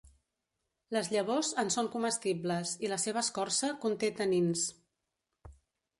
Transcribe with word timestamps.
Les 0.95 1.09
llavors 1.15 1.51
en 1.65 1.69
són 1.75 1.91
comestibles 1.97 2.73
i 2.87 2.91
la 2.95 2.99
seva 3.07 3.23
escorça 3.27 3.73
conté 3.85 4.11
tanins. 4.23 4.65